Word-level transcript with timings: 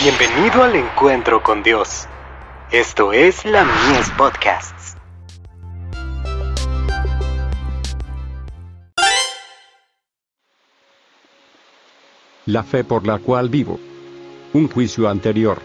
Bienvenido 0.00 0.62
al 0.62 0.76
encuentro 0.76 1.42
con 1.42 1.64
Dios. 1.64 2.06
Esto 2.70 3.12
es 3.12 3.44
la 3.44 3.64
Mies 3.64 4.08
Podcasts. 4.10 4.96
La 12.46 12.62
fe 12.62 12.84
por 12.84 13.08
la 13.08 13.18
cual 13.18 13.48
vivo. 13.48 13.80
Un 14.52 14.68
juicio 14.68 15.08
anterior. 15.08 15.58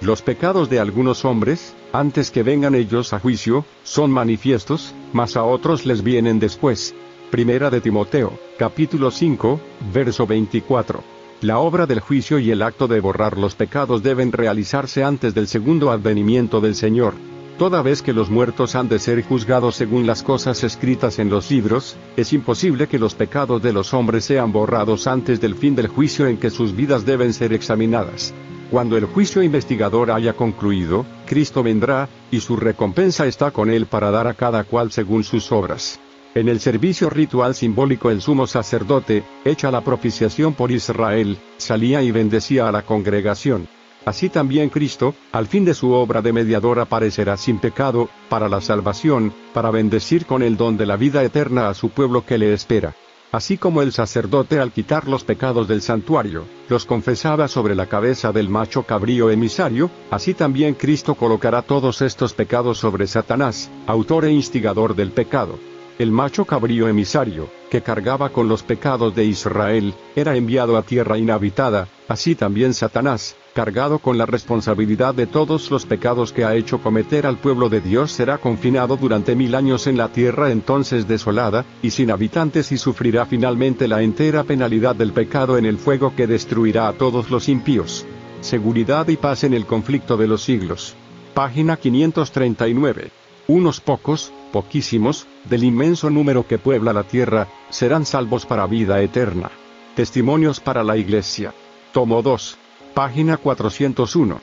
Los 0.00 0.22
pecados 0.22 0.68
de 0.68 0.80
algunos 0.80 1.24
hombres, 1.24 1.72
antes 1.92 2.32
que 2.32 2.42
vengan 2.42 2.74
ellos 2.74 3.12
a 3.12 3.20
juicio, 3.20 3.64
son 3.84 4.10
manifiestos, 4.10 4.92
mas 5.12 5.36
a 5.36 5.44
otros 5.44 5.86
les 5.86 6.02
vienen 6.02 6.40
después. 6.40 6.96
Primera 7.30 7.70
de 7.70 7.80
Timoteo, 7.80 8.36
capítulo 8.58 9.12
5, 9.12 9.60
verso 9.92 10.26
24. 10.26 11.15
La 11.42 11.58
obra 11.58 11.86
del 11.86 12.00
juicio 12.00 12.38
y 12.38 12.50
el 12.50 12.62
acto 12.62 12.88
de 12.88 12.98
borrar 12.98 13.36
los 13.36 13.54
pecados 13.54 14.02
deben 14.02 14.32
realizarse 14.32 15.04
antes 15.04 15.34
del 15.34 15.48
segundo 15.48 15.90
advenimiento 15.90 16.62
del 16.62 16.74
Señor. 16.74 17.12
Toda 17.58 17.82
vez 17.82 18.00
que 18.00 18.14
los 18.14 18.30
muertos 18.30 18.74
han 18.74 18.88
de 18.88 18.98
ser 18.98 19.22
juzgados 19.22 19.76
según 19.76 20.06
las 20.06 20.22
cosas 20.22 20.64
escritas 20.64 21.18
en 21.18 21.28
los 21.28 21.50
libros, 21.50 21.96
es 22.16 22.32
imposible 22.32 22.86
que 22.86 22.98
los 22.98 23.14
pecados 23.14 23.62
de 23.62 23.74
los 23.74 23.92
hombres 23.92 24.24
sean 24.24 24.50
borrados 24.50 25.06
antes 25.06 25.38
del 25.38 25.54
fin 25.54 25.76
del 25.76 25.88
juicio 25.88 26.26
en 26.26 26.38
que 26.38 26.48
sus 26.48 26.74
vidas 26.74 27.04
deben 27.04 27.34
ser 27.34 27.52
examinadas. 27.52 28.32
Cuando 28.70 28.96
el 28.96 29.04
juicio 29.04 29.42
investigador 29.42 30.10
haya 30.10 30.32
concluido, 30.32 31.04
Cristo 31.26 31.62
vendrá, 31.62 32.08
y 32.30 32.40
su 32.40 32.56
recompensa 32.56 33.26
está 33.26 33.50
con 33.50 33.68
él 33.68 33.84
para 33.84 34.10
dar 34.10 34.26
a 34.26 34.34
cada 34.34 34.64
cual 34.64 34.90
según 34.90 35.22
sus 35.22 35.52
obras. 35.52 36.00
En 36.36 36.50
el 36.50 36.60
servicio 36.60 37.08
ritual 37.08 37.54
simbólico 37.54 38.10
el 38.10 38.20
sumo 38.20 38.46
sacerdote, 38.46 39.24
hecha 39.42 39.70
la 39.70 39.80
propiciación 39.80 40.52
por 40.52 40.70
Israel, 40.70 41.38
salía 41.56 42.02
y 42.02 42.10
bendecía 42.10 42.68
a 42.68 42.72
la 42.72 42.82
congregación. 42.82 43.68
Así 44.04 44.28
también 44.28 44.68
Cristo, 44.68 45.14
al 45.32 45.46
fin 45.46 45.64
de 45.64 45.72
su 45.72 45.92
obra 45.92 46.20
de 46.20 46.34
mediador 46.34 46.78
aparecerá 46.78 47.38
sin 47.38 47.58
pecado, 47.58 48.10
para 48.28 48.50
la 48.50 48.60
salvación, 48.60 49.32
para 49.54 49.70
bendecir 49.70 50.26
con 50.26 50.42
el 50.42 50.58
don 50.58 50.76
de 50.76 50.84
la 50.84 50.98
vida 50.98 51.24
eterna 51.24 51.70
a 51.70 51.74
su 51.74 51.88
pueblo 51.88 52.26
que 52.26 52.36
le 52.36 52.52
espera. 52.52 52.94
Así 53.32 53.56
como 53.56 53.80
el 53.80 53.92
sacerdote 53.92 54.60
al 54.60 54.72
quitar 54.72 55.08
los 55.08 55.24
pecados 55.24 55.66
del 55.68 55.80
santuario, 55.80 56.44
los 56.68 56.84
confesaba 56.84 57.48
sobre 57.48 57.74
la 57.74 57.86
cabeza 57.86 58.30
del 58.30 58.50
macho 58.50 58.82
cabrío 58.82 59.30
emisario, 59.30 59.90
así 60.10 60.34
también 60.34 60.74
Cristo 60.74 61.14
colocará 61.14 61.62
todos 61.62 62.02
estos 62.02 62.34
pecados 62.34 62.76
sobre 62.76 63.06
Satanás, 63.06 63.70
autor 63.86 64.26
e 64.26 64.32
instigador 64.32 64.94
del 64.94 65.12
pecado. 65.12 65.58
El 65.98 66.10
macho 66.10 66.44
cabrío 66.44 66.88
emisario, 66.88 67.48
que 67.70 67.80
cargaba 67.80 68.28
con 68.28 68.48
los 68.48 68.62
pecados 68.62 69.14
de 69.14 69.24
Israel, 69.24 69.94
era 70.14 70.36
enviado 70.36 70.76
a 70.76 70.82
tierra 70.82 71.16
inhabitada, 71.16 71.88
así 72.06 72.34
también 72.34 72.74
Satanás, 72.74 73.34
cargado 73.54 73.98
con 73.98 74.18
la 74.18 74.26
responsabilidad 74.26 75.14
de 75.14 75.26
todos 75.26 75.70
los 75.70 75.86
pecados 75.86 76.34
que 76.34 76.44
ha 76.44 76.54
hecho 76.54 76.82
cometer 76.82 77.26
al 77.26 77.38
pueblo 77.38 77.70
de 77.70 77.80
Dios, 77.80 78.12
será 78.12 78.36
confinado 78.36 78.98
durante 78.98 79.34
mil 79.34 79.54
años 79.54 79.86
en 79.86 79.96
la 79.96 80.08
tierra 80.08 80.50
entonces 80.50 81.08
desolada, 81.08 81.64
y 81.82 81.88
sin 81.88 82.10
habitantes 82.10 82.72
y 82.72 82.76
sufrirá 82.76 83.24
finalmente 83.24 83.88
la 83.88 84.02
entera 84.02 84.44
penalidad 84.44 84.96
del 84.96 85.12
pecado 85.12 85.56
en 85.56 85.64
el 85.64 85.78
fuego 85.78 86.14
que 86.14 86.26
destruirá 86.26 86.88
a 86.88 86.92
todos 86.92 87.30
los 87.30 87.48
impíos. 87.48 88.04
Seguridad 88.42 89.08
y 89.08 89.16
paz 89.16 89.44
en 89.44 89.54
el 89.54 89.64
conflicto 89.64 90.18
de 90.18 90.28
los 90.28 90.42
siglos. 90.42 90.94
Página 91.32 91.78
539. 91.78 93.10
Unos 93.48 93.80
pocos, 93.80 94.32
poquísimos, 94.56 95.26
del 95.44 95.64
inmenso 95.64 96.08
número 96.08 96.46
que 96.46 96.56
puebla 96.56 96.94
la 96.94 97.02
tierra, 97.02 97.46
serán 97.68 98.06
salvos 98.06 98.46
para 98.46 98.66
vida 98.66 99.02
eterna. 99.02 99.50
Testimonios 99.94 100.60
para 100.60 100.82
la 100.82 100.96
Iglesia. 100.96 101.52
Tomo 101.92 102.22
2. 102.22 102.56
Página 102.94 103.36
401. 103.36 104.40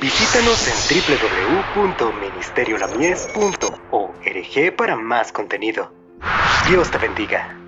Visítanos 0.00 0.66
en 0.66 0.74
www.ministeriolamies.org 3.90 4.76
para 4.76 4.96
más 4.96 5.32
contenido. 5.32 5.90
Dios 6.68 6.90
te 6.90 6.98
bendiga. 6.98 7.67